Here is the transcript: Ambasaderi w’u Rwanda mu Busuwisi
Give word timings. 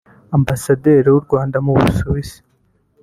Ambasaderi 0.37 1.09
w’u 1.13 1.23
Rwanda 1.25 1.57
mu 1.65 1.71
Busuwisi 1.79 2.39